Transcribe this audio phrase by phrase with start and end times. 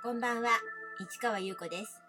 [0.00, 0.50] こんばんは、
[1.00, 2.00] 市川優子です。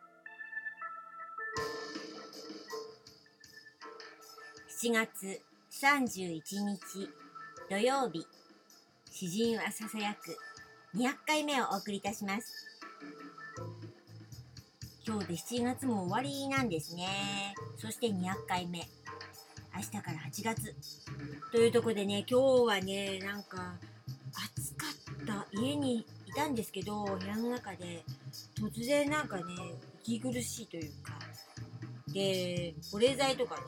[4.85, 5.41] 7月
[5.71, 7.09] 31日
[7.67, 8.27] 土曜日、
[9.11, 10.37] 詩人はささやく
[10.95, 12.67] 200回目をお送りいたします。
[15.03, 17.55] 今日で7月も終わりなんですね。
[17.75, 18.87] そして200回目。
[19.75, 20.75] 明日から8月。
[21.51, 23.73] というところでね、今日はね、なんか
[24.55, 24.85] 暑か
[25.23, 25.47] った。
[25.59, 28.03] 家にいたんですけど、部屋の中で
[28.55, 29.43] 突然なんかね、
[30.03, 31.13] 息苦しいというか、
[32.13, 33.61] で、保冷剤とかね、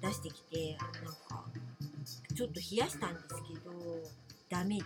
[0.00, 1.44] 出してきて、なんか、
[2.34, 3.72] ちょっと冷やしたんですけど、
[4.48, 4.84] ダメで。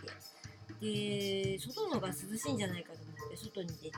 [0.81, 3.93] で、外の方が涼しいんじゃないかと思って、外に出て、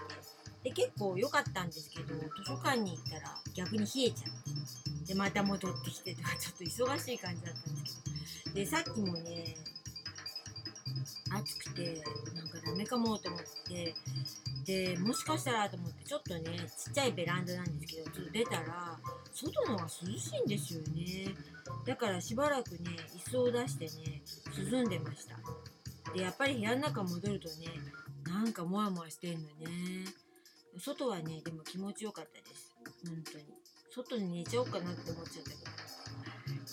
[0.62, 4.12] で、結構良かったんですけど、図書館に行ったら逆に冷えちゃっ
[5.04, 8.00] て、で、また戻ってきてとか、ちょっと忙しい感じだったんです
[8.44, 9.56] けど、で、さっきもね、
[11.30, 12.02] 暑くて、
[12.34, 13.94] なんかダメかもと思って、
[14.64, 16.42] で、もしかしたらと思って、ちょっとね、
[16.84, 18.98] ちっちゃいベランダなんですけど、ちょっと出たら、
[19.32, 21.34] 外の方が涼しいんですよね。
[21.86, 22.78] だからしばらくね、
[23.16, 24.22] 椅子を出してね、
[24.70, 25.38] 涼んでました。
[26.12, 27.66] で、やっぱり部屋の中戻るとね、
[28.26, 30.04] なんかモワモワしてんのね。
[30.78, 32.72] 外はね、でも気持ちよかったです。
[33.04, 33.44] 本当に。
[33.90, 35.87] 外に寝ちゃおうかなって思っちゃったけど。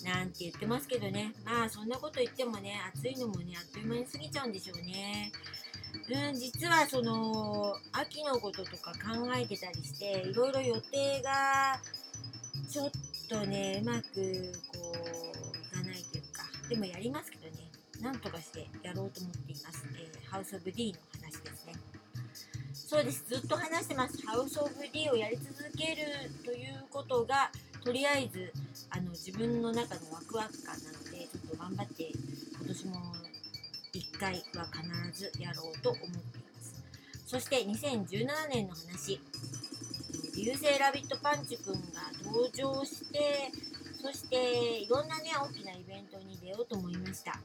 [0.06, 1.34] なんて言ってますけどね。
[1.44, 5.32] まあそんなこと言ってもね、暑いのもね、あっという間に過ぎちゃうんでしょうね。
[6.08, 11.80] うん、実はその、秋のこととか考えてたりして、いろいろ予定が、
[12.70, 12.90] ちょっ
[13.28, 14.04] とね、うまく
[14.72, 17.68] こう、いかないというか、でもやりますけどね、
[18.00, 19.84] なんとかしてやろうと思っています。
[19.94, 21.72] えーハウス・オブ・ディの話ですね。
[22.74, 24.24] そうです、ずっと話してます。
[24.26, 27.50] ハウス・オブ・ディをやり続けるということが、
[27.82, 28.52] とりあえず、
[28.90, 32.96] あの、自分の中のワクワク感なので、ちょっと頑張って、今年も
[33.92, 36.82] 1回は必ずやろうと思っています。
[37.26, 39.20] そして、2017年の話。
[40.36, 43.50] 流星ラビットパンチくんが登場して、
[44.02, 47.40] そしていろんなね、大きなイベントに出ようと思いました。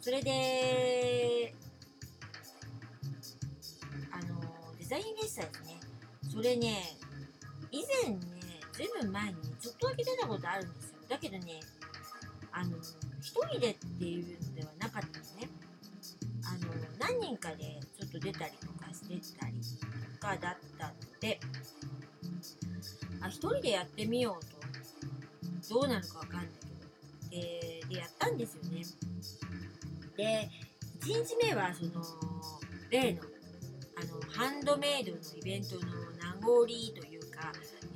[0.00, 1.54] それで、
[4.12, 4.40] あの、
[4.78, 5.80] デザインフェスタですね。
[6.30, 6.96] それね、
[7.70, 8.33] 以前、
[8.74, 10.98] ずいぶん前にちょっとだけ出たことあるんですよ。
[11.08, 11.60] だけどね、
[12.50, 12.76] あの、
[13.20, 15.48] 一人でっていうのではなかったんですね。
[16.44, 19.54] あの、何人かでちょっと出たりとかしてたり
[20.20, 21.38] とかだったので、
[23.20, 24.54] あ、一人でやってみようと。
[25.74, 26.48] どうなるかわかんない
[27.30, 27.40] けど。
[27.42, 28.82] で、で、やったんですよね。
[30.16, 30.50] で、
[31.00, 32.04] 1日目はその、
[32.90, 33.22] 例の、
[33.96, 35.80] あの、ハンドメイドのイベントの
[36.18, 37.13] 名残という、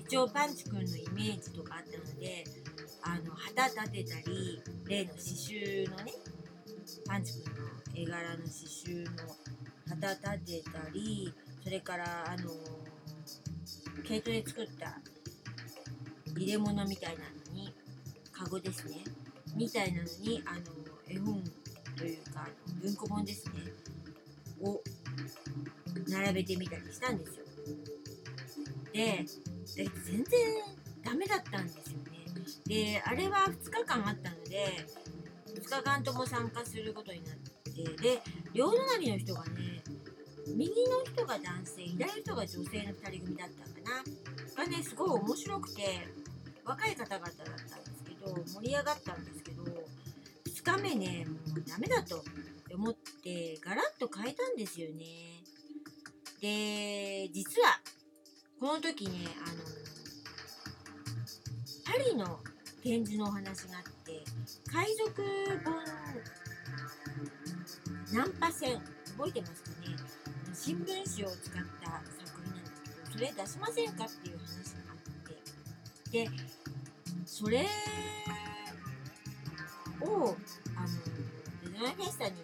[0.09, 2.43] 一応パンチくんのイメージとかあったので、
[3.03, 4.59] あの、旗立てたり、
[4.89, 6.13] 例の刺繍のね、
[7.07, 9.11] パンチくんの絵柄の刺繍の
[9.87, 12.51] 旗立てたり、それから、あの、
[14.03, 14.99] 毛糸で作った
[16.35, 17.75] 入れ物みたいなのに、
[18.33, 19.05] カゴですね。
[19.55, 20.61] みたいなのに、あの、
[21.07, 21.45] 絵本
[21.99, 22.49] というか、
[22.81, 23.53] 文庫本ですね。
[24.63, 24.81] を
[26.09, 27.45] 並べてみたりしたんですよ。
[28.95, 29.27] で、
[29.77, 30.25] で全然
[31.05, 32.19] ダメだったんですよね。
[32.67, 34.87] で、あれは2日間あったので、
[35.47, 39.83] 2日間とも参加することになって、で、両隣の人がね、
[40.55, 44.05] 右の人が男性、左の人が女性の2人組だったか
[44.57, 44.65] な。
[44.65, 46.09] がね、すごい面白くて、
[46.65, 52.25] 若い方々だったんですけど、盛り上がったんですけど、2日目ね、もうダメだと
[52.75, 55.05] 思って、ガラッと変えたんですよね。
[56.41, 57.81] で、実は、
[58.61, 59.59] この時ね、あの、
[61.87, 62.41] パリの
[62.83, 64.25] 展示のお話があって、
[64.69, 65.23] 海賊
[65.65, 65.75] 本
[68.13, 68.75] ナンパ船、
[69.17, 69.97] 覚えてますかね？
[70.53, 74.97] 新聞紙を使った作品なんですけど、それ出しませんかっていう話があっ
[76.11, 76.31] て、で、
[77.27, 77.65] それを、
[80.05, 80.35] あの、
[81.63, 82.39] デザインフェスタにも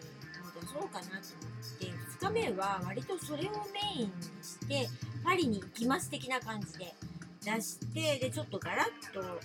[0.61, 4.13] 出そうかなと思って、2日目は割とそれをメインに
[4.45, 4.89] して、
[5.25, 6.95] パリに行きます的な感じで
[7.43, 9.37] 出して、で、ちょっとガラッと、あの、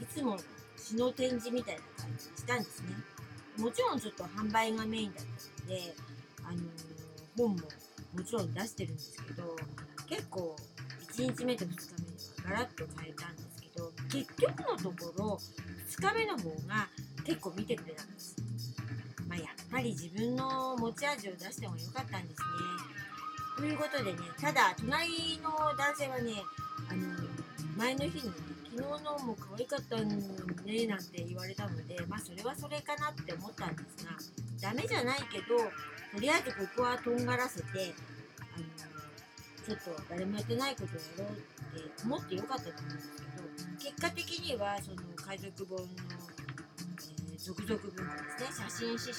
[0.00, 0.38] いつもの
[0.76, 2.88] 詩の展示みたいな感じにしたんですね。
[3.58, 5.94] もちろんちょっと販売がメインだったので、
[6.44, 6.58] あの
[7.36, 7.56] 本も
[8.14, 9.56] もちろん出してるんですけど、
[10.08, 10.56] 結構
[11.14, 15.38] 1日目と2日目ではガラッと変えたんですけど、結局のところ、
[15.88, 16.88] 2日目の方が
[17.24, 18.36] 結構見てくれたんです。
[19.28, 22.46] まあ、やっぱり自分の持ち味を出してもよかったんですね。
[23.56, 26.42] ということでね、ただ、隣の男性はね、
[26.88, 27.00] あの
[27.76, 28.30] 前の日にね、
[28.70, 34.12] 昨日のも可愛かったね、なんて言われたので、まあ、それはそれかなって思ったんですが、
[34.60, 35.58] ダメじゃないけど、
[36.12, 37.66] とりあえずここはとんがらせて
[38.40, 38.64] あの
[39.64, 46.40] ちょっと誰もやってないことをやろうって思ってよかったと思うんですけど結果的にはその海賊本の、えー
[47.40, 48.04] 続々文庫で
[48.36, 49.14] すね写真詩集っ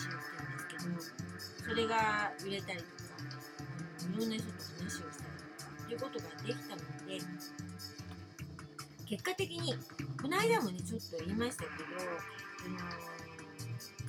[0.69, 3.40] ていうんですけどそれが売れたりとか
[4.09, 7.19] いろんな人と話をしたりとかっていうことができたので
[9.05, 9.73] 結果的に
[10.21, 11.99] この間もねちょっと言いましたけど
[12.65, 12.77] あの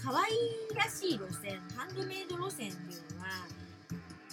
[0.02, 0.30] 可愛
[0.76, 3.46] らしい路線ハンドメイド路線っていうのは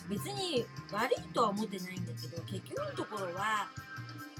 [0.09, 3.69] 別に悪いとは思ってないんだけど結局のところは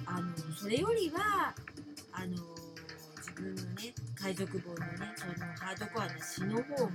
[0.05, 1.53] あのそれよりは
[2.11, 2.35] あの
[3.17, 6.91] 自分のね海賊本のねそのハードコアな詩の方が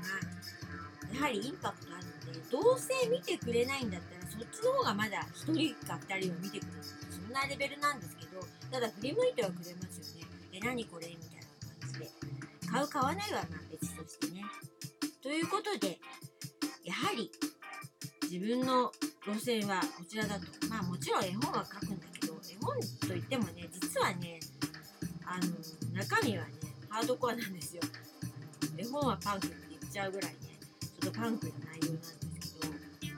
[1.14, 6.82] やはりインパクトあるのでどうせ見てくれないんだったらそっちの方がまだ1人か2人は見てくれる。
[7.10, 8.40] そんなレベルなんですけど
[8.70, 10.26] ただ振り向いてはくれますよね。
[10.52, 11.08] え何これ？
[11.08, 11.42] みたいな
[11.80, 12.10] 感じで。
[12.70, 14.44] 買う買わないはまあ別としてね。
[15.22, 15.98] ということで
[16.84, 17.30] やはり
[18.30, 18.90] 自分の
[19.26, 20.46] 路線はこちらだと。
[20.68, 22.76] まあもちろん絵本は書くんだけど絵本
[23.08, 24.40] といってもね実はね
[25.24, 25.46] あの
[25.94, 26.50] 中身はね
[26.88, 27.82] ハードコアなんですよ。
[28.76, 30.34] 絵本はパンクって言っちゃうぐらい。
[31.04, 32.18] ねちょっとパンクな内容なんです
[33.00, 33.12] けど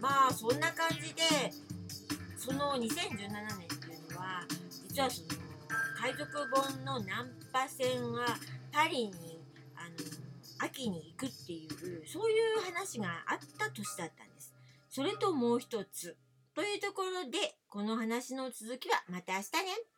[0.00, 1.22] まあそんな感じで
[2.36, 4.44] その2017年っていうのは
[4.88, 5.28] 実はその
[6.00, 8.26] 海賊本のナンパ船は
[8.72, 9.12] パリに
[9.76, 14.54] あの秋に行くっていうそういう話があった年だったんです。
[14.90, 16.16] それともう一つ。
[16.54, 19.91] というところでこの話の続きはまた明日ね。